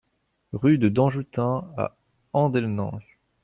[0.53, 1.95] Rue de Danjoutin à
[2.33, 2.97] Andelnans